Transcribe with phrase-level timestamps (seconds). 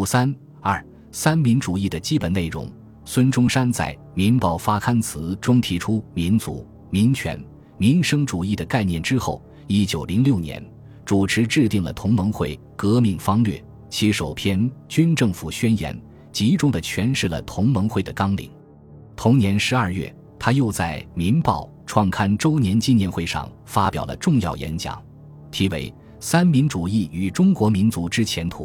[0.00, 2.66] 五三二三民主义的基本内容。
[3.04, 7.38] 孙中山在《民报》发刊词中提出民族、民权、
[7.76, 10.64] 民生主义的概念之后，一九零六年
[11.04, 14.58] 主持制定了同盟会革命方略，其首篇
[14.88, 15.94] 《军政府宣言》
[16.32, 18.50] 集中的诠释了同盟会的纲领。
[19.14, 24.98] 同年十二月，他又在《民报》创刊周年纪念会上发表了重要演讲，
[25.50, 25.90] 题为
[26.20, 28.64] 《三民主义与中国民族之前途》。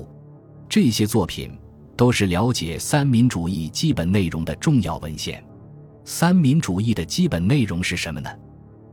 [0.75, 1.57] 这些作品。
[1.95, 5.41] 都是了解三民主义基本内容的重要文献。
[6.03, 8.29] 三民主义的基本内容是什么呢？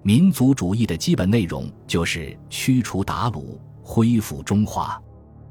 [0.04, 4.96] 民族主义的基本内容就是驱除鞑虏，恢复中华。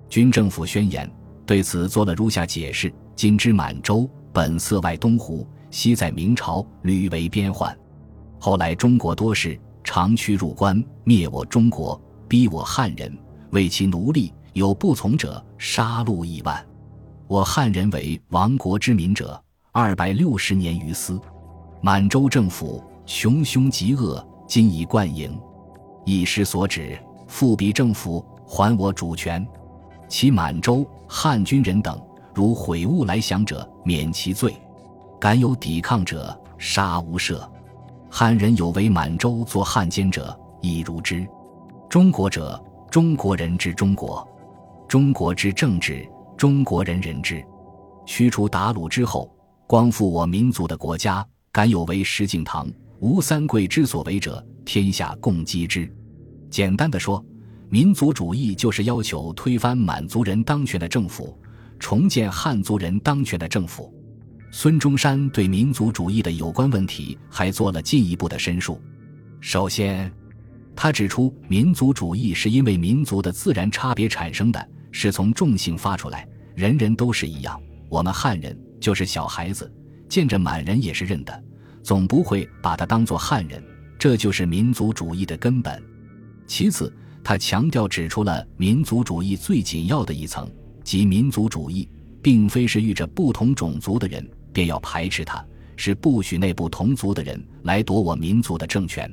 [0.07, 1.12] 军政府宣言
[1.45, 7.77] 对此做了如下解释：今之满洲，本色外东胡，昔在明朝屡为边患，
[8.40, 13.13] 后来中国多事，长驱入关，灭我中国，逼我汉人，
[13.49, 16.66] 为其奴隶，有不从者，杀戮亿万。
[17.28, 19.41] 我汉人为亡国之民者
[19.72, 21.18] 二百六十年于斯，
[21.82, 25.40] 满洲政府穷凶极恶，今已贯营，
[26.04, 29.46] 一时所指，复逼政府还我主权。
[30.10, 31.98] 其满洲汉军人等，
[32.34, 34.52] 如悔悟来降者，免其罪；
[35.18, 37.40] 敢有抵抗者，杀无赦。
[38.10, 41.26] 汉人有为满洲作汉奸者，亦如之。
[41.88, 44.27] 中国者，中国人之中国，
[44.91, 46.05] 中国之政治。
[46.37, 47.41] 中国人人之，
[48.05, 49.34] 驱除鞑虏之后，
[49.65, 55.89] 光复我民族的国家，敢有为石敬瑭、吴三桂之所为者，天下共击之。
[56.49, 57.25] 简单的说，
[57.69, 61.39] 民族主义就是要求推翻满族人当权的政府，
[61.79, 63.93] 重建汉族人当权的政府。
[64.51, 68.78] 孙中山对民族主义的有关问题还做了进一步的申述。
[69.39, 70.12] 首先，
[70.75, 76.28] 他指出，民族主义是因为民族的自然差别产生的，是从众性发出来。
[76.53, 79.72] 人人都是一样，我们汉人就是小孩子，
[80.09, 81.44] 见着满人也是认的，
[81.81, 83.63] 总不会把他当作汉人，
[83.97, 85.81] 这就是民族主义的根本。
[86.46, 86.94] 其次，
[87.24, 90.51] 他强调指出了民族主义最紧要的一层，
[90.84, 91.88] 即民族主义
[92.22, 95.44] 并非是遇着不同种族的人便要排斥他，
[95.78, 99.09] 是不许内部同族的人来夺我民族的政权。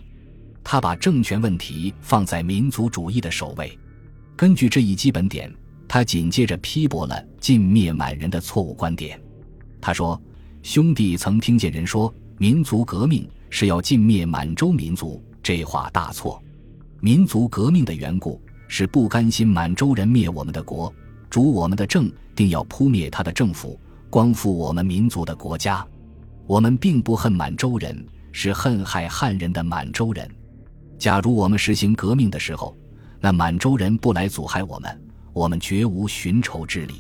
[0.65, 3.79] 他把政权问题放在民族主义的首位。
[4.37, 5.51] 根据这一基本点。
[5.89, 9.19] 他紧接着批驳了尽灭满人的错误观点。
[9.81, 10.21] 他说
[10.63, 16.41] ：“兄弟曾听见人说民族革命是要尽灭满洲民族，这话大错。
[17.01, 20.93] 民族革命的缘故是不甘心满洲人灭我们的国，
[21.31, 25.87] 主我们的政，定要扑灭他的政府，光复我们民族的国家。
[26.47, 30.29] 我们并不恨满洲人，是恨害汉人的满洲人。
[30.99, 32.77] 假如我们实行革命的时候，
[33.21, 35.03] 那满洲人不来阻害我们。”
[35.39, 36.95] 我们绝无寻仇之理。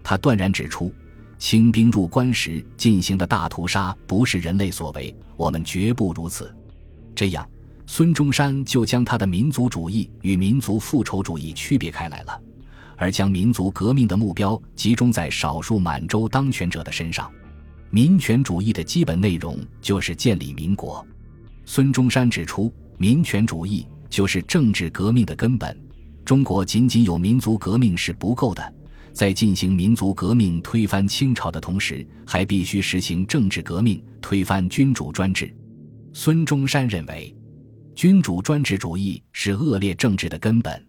[0.00, 0.94] 他断然指出，
[1.38, 6.54] 清兵入关时进行的大屠杀不是人类所为，我们绝不如此。
[7.16, 7.44] 这样，
[7.84, 12.40] 孙中山就将他的民族主义与民族复仇主义区别开来了，
[12.96, 17.28] 而将民族革命的目标集中在少数满洲当权者的身上。
[17.90, 21.04] 民权主义的基本内容就是建立民国。
[21.64, 25.76] 孙中山指出，民权主义就是政治革命的根本。
[26.24, 28.74] 中国仅仅有民族革命是不够的，
[29.12, 35.54] 在进行民族革命推翻清朝的同时，还必须实行政治革命推翻君主专制。
[36.14, 37.36] 孙中山认为，
[37.94, 40.82] 君主专制主义是恶劣政治的根本。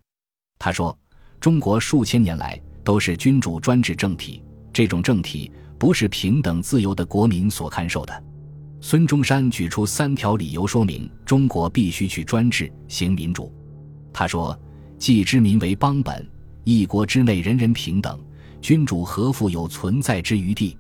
[0.57, 0.97] 他说
[1.41, 4.41] ：“中国数千年来都是君主专制政体，
[4.71, 8.23] 这种政体不是平等自由的国民所看受的。”
[8.79, 13.53] 孙中山举出三条理由说明中国必须去专制行民主。
[14.13, 14.57] 他说。
[14.97, 16.25] 既知民为邦本，
[16.63, 18.19] 一国之内人人平等，
[18.61, 20.77] 君主何复有存在之余地？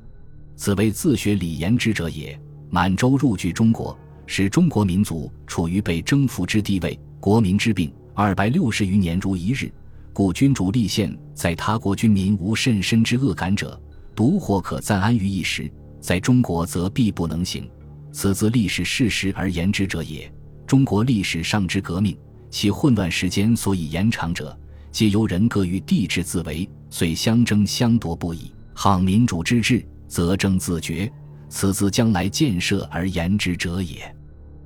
[0.55, 2.39] 此为自学礼言之者也。
[2.69, 9.71] 满洲入据中国，使中国民族处于被征服之地位，国民之病二百六十余年如一日，
[10.11, 13.79] 故君主立宪，在他国君民无甚深之恶感者，
[14.15, 17.69] 独或可暂安于一时，在中国则必不能行。
[18.11, 20.31] 此自历史事实而言之者也。
[20.65, 22.17] 中国历史上之革命。
[22.55, 24.57] 其混乱时间所以延长者，
[24.89, 28.49] 皆由人各于地志自为，遂相争相夺不已。
[28.73, 31.11] 항民主之治，则争自绝，
[31.49, 34.09] 此自将来建设而言之者也。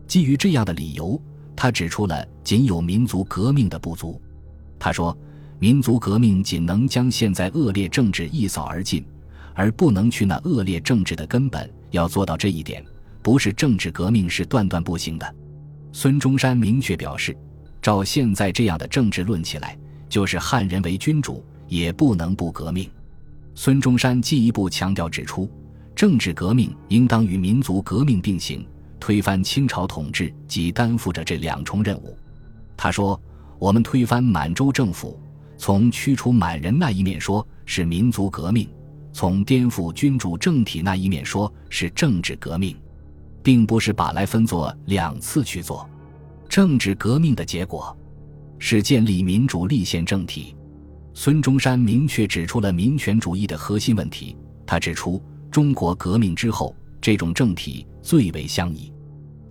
[0.06, 1.20] 基于这样的理由，
[1.56, 4.22] 他指出了仅有民族革命的不足。
[4.78, 5.18] 他说，
[5.58, 9.04] 民族革命仅能将现在恶劣政治一扫而尽，
[9.56, 11.68] 而不能去那恶劣政治的根本。
[11.90, 12.86] 要做到这一点，
[13.24, 15.36] 不是政治革命是断断不行的。
[15.92, 17.36] 孙中山明确表示。
[17.82, 19.78] 照现在这样的政治论起来，
[20.08, 22.90] 就是汉人为君主，也不能不革命。
[23.56, 25.50] 孙中山进一步强调指出，
[25.96, 28.66] 政治革命应当与民族革命并行，
[29.00, 32.18] 推翻清朝统治即担负着这两重任务。
[32.78, 33.20] 他说
[33.60, 35.20] ：“我们推翻满洲政府，
[35.58, 38.70] 从驱除满人那一面说是民族革命，
[39.12, 42.78] 从颠覆君主政体那一面说是政治革命，
[43.44, 45.90] 并不是把来分作两次去做。
[46.50, 47.96] 政治革命的结果
[48.58, 50.56] 是建立民主立宪政体。”
[51.14, 54.36] 孙中山明确指出了民权主义的核心问题。
[54.66, 58.92] 他指出，中国革命之后，这种政体最为相宜。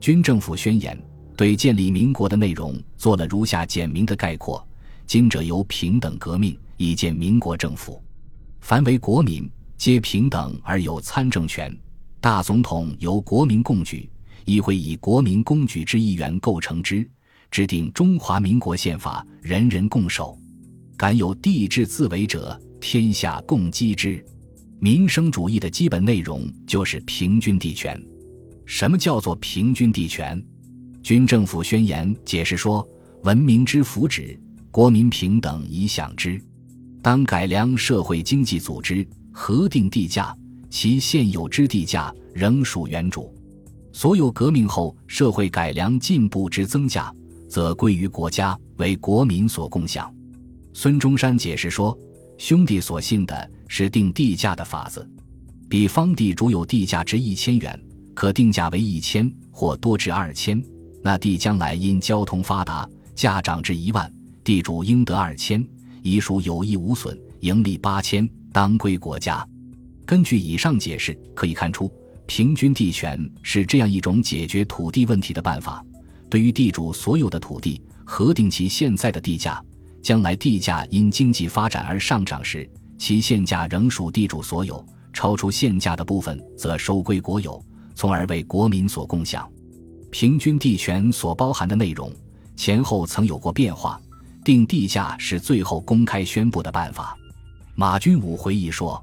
[0.01, 0.97] 军政府宣言
[1.37, 4.67] 对建立民国的内容做了如下简明的概括：
[5.07, 8.03] 今者由平等革命以建民国政府，
[8.61, 11.77] 凡为国民，皆平等而有参政权。
[12.21, 14.09] 大总统由国民共举，
[14.49, 17.07] 议会以国民公举之议员构成之，
[17.51, 20.39] 制定中华民国宪法，人人共守。
[20.97, 24.25] 敢有帝制自为者，天下共击之。
[24.81, 28.03] 民生主义的基本内容就是平均地权。
[28.65, 30.43] 什么叫做平均地权？
[31.03, 32.89] 军政府宣言解释说：
[33.25, 34.39] 文明之福祉，
[34.71, 36.43] 国民平等以享之。
[37.03, 40.35] 当改良社会经济组织，核定地价，
[40.71, 43.35] 其现有之地价仍属原主。
[43.93, 47.13] 所有革命后社会改良进步之增加，
[47.49, 50.13] 则归于国家，为国民所共享。
[50.73, 51.97] 孙中山解释说
[52.39, 55.09] ：“兄弟所信的是定地价的法子，
[55.69, 57.81] 比方地主有地价值一千元，
[58.15, 60.63] 可定价为一千或多至二千。
[61.03, 64.13] 那地将来因交通发达，价涨至一万，
[64.45, 65.67] 地主应得二千，
[66.03, 69.45] 已属有益无损，盈利八千，当归国家。”
[70.07, 71.93] 根据以上解释，可以看出，
[72.29, 75.83] 平均地权是这样一种解决土地问题的办法：
[76.29, 79.61] 对于地主所有的土地，核定其现在的地价。
[80.03, 84.77] 将来地价因经济发展而上涨时，其现价仍属地主所有；
[85.11, 87.61] 超出现价的部分则收归国有，
[87.95, 89.51] 从而为国民所共享。
[90.11, 92.13] 平均地权所包含的内容
[92.57, 93.99] 前后曾有过变化。
[94.45, 97.17] 定地价是最后公开宣布的办法。
[97.75, 99.03] 马君武回忆说：“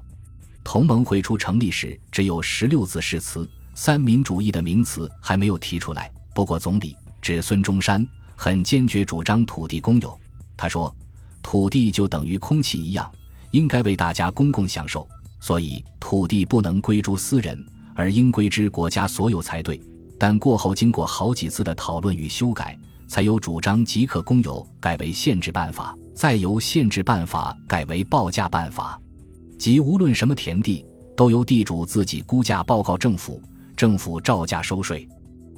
[0.66, 6.10] 同盟会初成立时只有十六字誓词，三民主义的名词还没有提出来。
[6.34, 8.04] 不过总理指孙中山
[8.34, 10.18] 很坚决主张土地公有。”
[10.58, 10.92] 他说
[11.40, 13.08] ：“土地就等于空气一样，
[13.52, 15.08] 应该为大家公共享受，
[15.38, 17.64] 所以土地不能归诸私人，
[17.94, 19.80] 而应归之国家所有才对。
[20.18, 22.76] 但过后经过好几次的讨论与修改，
[23.06, 29.00] 才由主张即可公有改为限制办法，再由限制办法改为报价办法，
[29.58, 30.84] 即无论什么田地，
[31.16, 33.40] 都由地主自己估价报告政府，
[33.76, 35.08] 政府照价收税。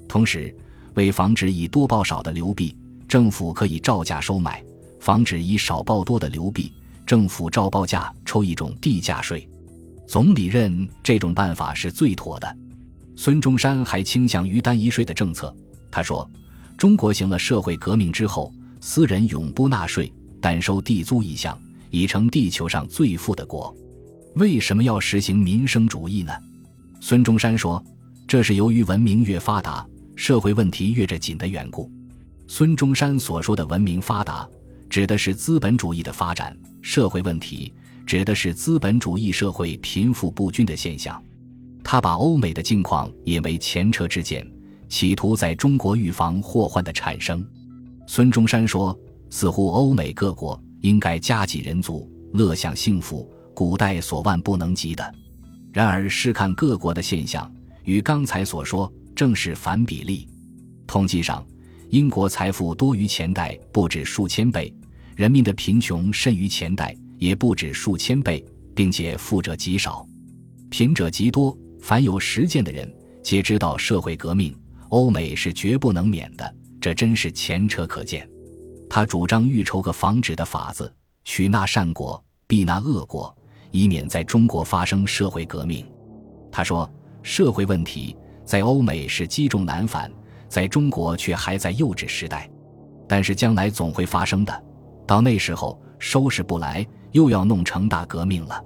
[0.08, 0.54] 同时，
[0.94, 4.64] 为防止以多报少的流弊，政府可以照价收买。”
[5.00, 6.72] 防止以少报多的流弊，
[7.06, 9.48] 政府照报价抽一种地价税。
[10.08, 12.56] 总理认这种办法是最妥的。
[13.14, 15.54] 孙中山还倾向于单一税的政策。
[15.88, 16.28] 他说
[16.76, 21.56] ：“中国行了社会革命之后，私人永不纳税，但收地租一项，
[21.90, 23.74] 已成地球上最富的国。
[24.38, 26.32] 为什么要实行民生主义呢？”
[27.00, 27.84] 孙中山说
[28.26, 29.86] ：“这是由于文明越发达，
[30.16, 31.90] 社会问题越着紧的缘故。”
[32.48, 34.48] 孙中山所说的文明发达。
[34.90, 37.70] 指的是资本主义的发展，社会问题
[38.06, 41.22] 指的是资本主义社会贫富不均的现象。
[41.84, 44.50] 他把欧美的境况引为前车之鉴，
[44.88, 47.46] 企图在中国预防祸患的产生。
[48.06, 48.98] 孙中山说
[49.28, 55.14] ：“似乎欧美各国应该加济人足，乐享幸福，古代所万不能及的。
[55.72, 60.28] 然而试看各国的现象，与刚才所说正是反比例。
[60.86, 61.44] 统计上，
[61.90, 64.72] 英国财富多于前代不止数千倍。”
[65.16, 68.44] 人民的贫穷甚于前代，也不止数千倍，
[68.76, 70.06] 并且富者极少，
[70.70, 71.58] 贫者极多。
[71.80, 72.88] 凡有实践的人，
[73.24, 74.56] 皆知道社会革命，
[74.90, 76.54] 欧美是绝不能免的。
[76.80, 78.24] 这真是前车可鉴。
[78.88, 83.36] 他主张欲筹个防止的法子，取那善果，避那恶果，
[83.70, 85.86] 以免在中国发生社会革命。
[86.50, 86.90] 他说
[87.22, 90.10] ：“社会问题在欧美是积重难返，
[90.48, 92.48] 在中国却还在幼稚时代，
[93.06, 94.64] 但是将来总会发生的。”
[95.06, 98.62] 到那时候收拾不来，又要弄成大革命了。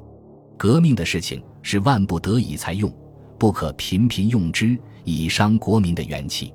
[0.57, 2.93] 革命的事情是万不得已才用，
[3.39, 6.53] 不可频频用之，以伤国民的元气。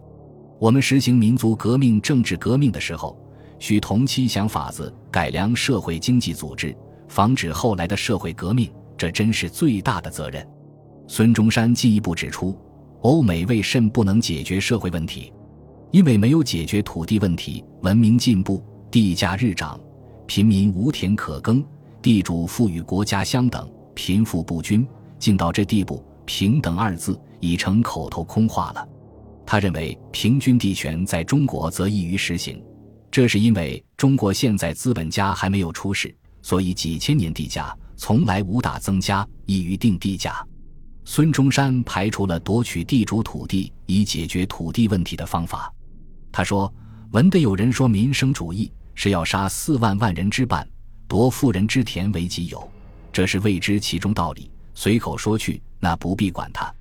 [0.60, 3.18] 我们实行民族革命、政治革命的时候，
[3.60, 6.76] 需同期想法子改良社会经济组织，
[7.08, 8.72] 防止后来的社会革命。
[8.98, 10.48] 这真是最大的责任。
[11.08, 12.60] 孙中山进一步指出，
[13.02, 15.32] 欧美为甚不能解决社会问题？
[15.92, 18.64] 因为没有解决土地问题，文明进步。
[18.90, 19.80] 地价日涨，
[20.26, 21.64] 贫民无田可耕，
[22.02, 24.88] 地主富与国家相等，贫富不均，
[25.20, 28.88] 竟到这地步，平等二字已成口头空话了。
[29.46, 32.64] 他认为平均地权在中国则易于实行，
[33.12, 36.16] 这是因为中国现在资本家还没有出世，
[36.48, 40.48] 所以几千年地价从来无大增加，易于定地价。
[41.04, 45.70] 孙中山排除了夺取地主土地以解决土地问题的方法。
[46.32, 46.74] 他说
[47.12, 50.66] ：“闻得有人说民生主义是要杀四万万人之半，
[51.06, 52.66] 夺富人之田为己有。”
[53.12, 56.74] 这是未知其中道理，随口说去，那不必管他。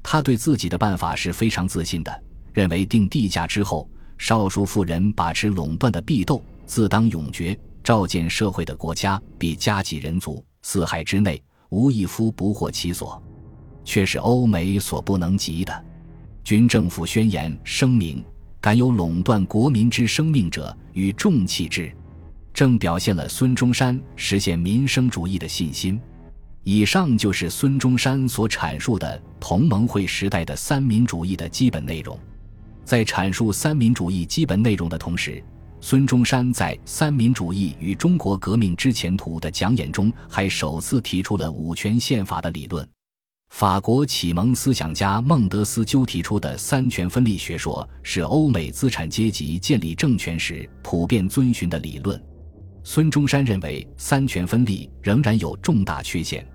[0.00, 2.22] 他对自己的办法是非常自信的，
[2.52, 7.58] 认为定地价之后，少数富人把持垄断的必斗，自当永绝。
[7.88, 13.18] 照见社会的国家必家己人族，四海之内无一夫不获其所，
[13.82, 15.84] 却是欧美所不能及的。
[16.44, 18.22] 军政府宣言声明：
[18.60, 21.90] 敢有垄断国民之生命者，与众弃之。
[22.52, 25.98] 正表现了孙中山实现民生主义的信心。
[26.64, 32.20] 以上就是孙中山所阐述的同盟会时代的三民主义的基本内容。
[32.84, 35.42] 在阐述三民主义基本内容的同时，
[35.80, 42.86] 孙中山在《三民主义与中国革命之前途》的讲演中，还首次提出了五权宪法的理论。
[43.50, 52.20] 法国启蒙思想家孟德斯鸠提出的三权分立学说，是欧美资产阶级建立政权时普遍遵循的理论。
[52.82, 56.46] 孙中山认为三权分立仍然有重大缺陷，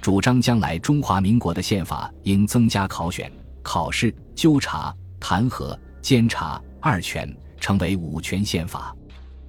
[0.00, 3.30] 主张将来中华民国的宪法应增加考选、
[3.62, 8.96] 考试、纠察、弹劾、监察二权，成为五权宪法。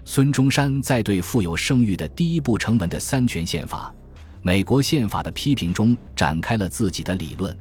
[0.05, 3.91] 孙中山在对富有声誉的第一部成文的三权宪法——
[4.43, 7.57] 美国宪法的批评中，展开了自己的理论。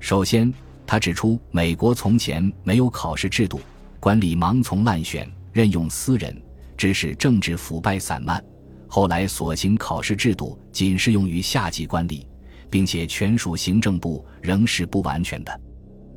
[0.00, 0.52] 首先，
[0.86, 3.60] 他指出，美国从前没有考试制度，
[4.00, 6.36] 管理盲从滥选，任用私人。
[6.74, 8.42] 致使政治腐败散漫，
[8.88, 12.26] 后来所行考试制度仅适用于下级官吏，
[12.68, 15.60] 并且权属行政部，仍是不完全的。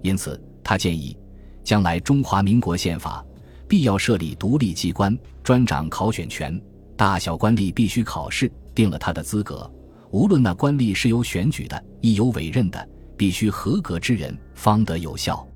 [0.01, 1.15] 因此，他建议，
[1.63, 3.24] 将来中华民国宪法
[3.67, 6.60] 必要设立独立机关，专掌考选权，
[6.95, 9.69] 大小官吏必须考试，定了他的资格。
[10.12, 15.48] 无论那官吏是由选举的，亦有委任的，必须合格之人方得有效。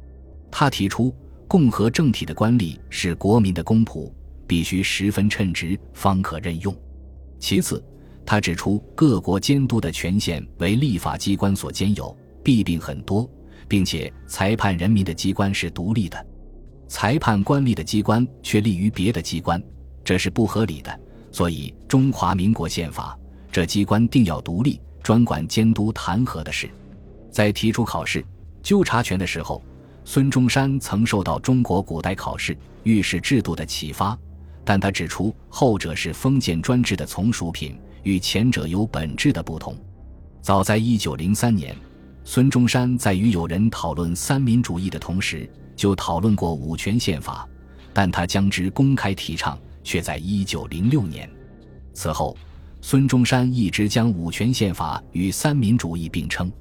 [0.52, 1.16] 他提出，
[1.48, 4.12] 共和政体的官吏是国民的公仆。
[4.48, 6.76] 必须十分称职，方可任用。
[7.38, 7.86] 其次，
[8.26, 13.30] 他指出各国监督的权限为立法机关所兼有，弊病很多，
[13.68, 16.26] 并且裁判人民的机关是独立的，
[16.90, 19.62] 裁判官吏的机关却立于别的机关，
[20.04, 21.00] 这是不合理的。
[21.32, 23.18] 所以，中华民国宪法
[23.52, 26.68] 这机关定要独立，专管监督弹劾的事。
[27.30, 28.26] 在提出考试、
[28.64, 29.64] 纠察权的时候，
[30.04, 34.18] 孙中山曾受到中国古代考试、御史制度的启发。
[34.66, 39.78] 但他指出，后者是封建专制的从属品，与前者有本质的不同。
[40.42, 41.76] 早在一九零三年，
[42.32, 47.50] 孙中山在与友人讨论三民主义的同时，就讨论过五权宪法，
[47.92, 51.28] 但他将之公开提倡，却在一九零六年。
[51.92, 52.38] 此后，
[52.82, 56.52] 孙中山一直将五权宪法与三民主义并称。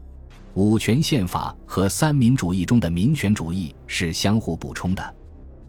[0.55, 5.15] 五权宪法和三民主义中的民权主义是相互补充的。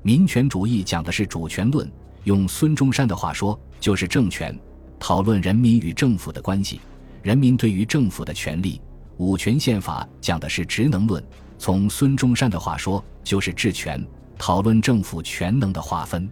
[0.01, 1.91] 民权主义讲的是主权论。
[2.24, 4.58] 用孙中山的话说，就是政权
[4.98, 6.79] 讨论人民与政府的关系，
[7.22, 8.79] 人民对于政府的权利。
[9.19, 11.21] 五权宪法讲的是职能论，
[11.57, 14.01] 从孙中山的话说，就是治权
[14.38, 16.27] 讨论政府权能的划分。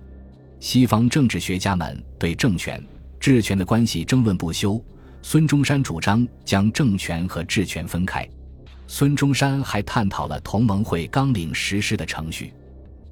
[0.62, 2.82] 西方政治学家们对政权、
[3.20, 4.82] 治权的关系争论不休，
[5.22, 8.26] 孙中山主张将政权和治权分开。
[8.88, 12.54] 孙中山还探讨了同盟会纲领实施的程序，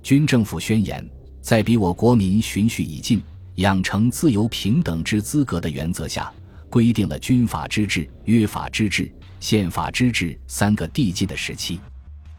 [0.01, 1.05] 军政府宣言。
[1.41, 3.21] 在比我国民循序已进、
[3.55, 6.31] 养成自由平等之资格的原则下，
[6.69, 9.11] 规定了军法之治、约法之治、
[9.45, 11.79] 宪法之治三个递进的时期。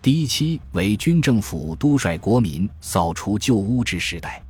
[0.02, 4.42] 第一期为军政府督率国民扫除旧污之时代。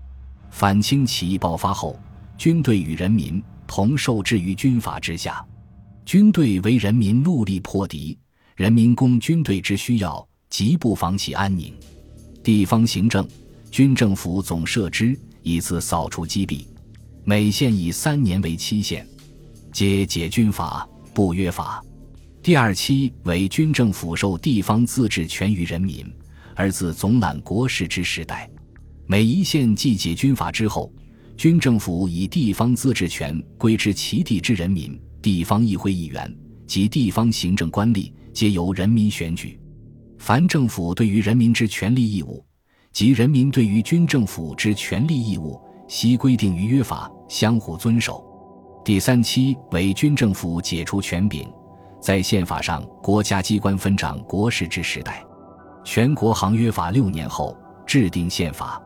[0.50, 2.00] 反清起义爆发后，
[2.38, 5.44] 军队与人民同受制于军法之下，
[6.06, 8.16] 军队为人民戮力破敌，
[8.54, 11.74] 人民供军队之需要，极不妨其安宁。
[12.42, 13.28] 地方行政。
[13.70, 16.66] 军政府总设之，以次扫除积弊。
[17.22, 19.06] 每县以三年为期限，
[19.70, 21.84] 皆解军法，不约法。
[22.46, 26.06] 第二期为军政府受地方自治权于人民，
[26.54, 28.48] 而自总揽国事之时代。
[29.04, 30.92] 每一县既解军法之后，
[31.36, 36.32] 军政府以地方自治权归之其地之人民，地方议会议员
[36.68, 39.58] 及地方行政官吏皆由人民选举。
[40.16, 42.46] 凡政府对于人民之权利义务。
[42.92, 48.24] 及人民对于军政府之权利义务，悉规定于约法，相互遵守。
[48.84, 51.44] 第三期为军政府解除权柄，
[52.06, 55.24] 在宪法上，国家机关分掌国事之时代，
[55.82, 58.80] 全国行约法六年后制定宪法，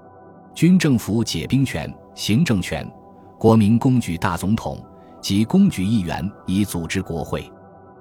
[0.54, 2.90] 军政府解兵权、行政权，
[3.38, 4.82] 国民公举大总统
[5.20, 7.46] 及公举议员以组织国会，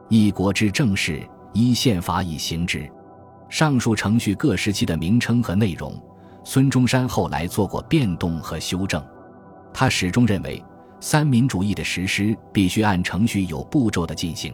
[0.07, 1.21] 一国之政事
[1.51, 2.89] 依宪法以行之。
[3.49, 5.93] 上述程序各时期的名称和内容，
[6.45, 9.05] 孙中山后来做过变动和修正。
[9.73, 10.63] 他始终认为，
[11.01, 14.53] 三民主义的实施必须按程序有步骤的进行。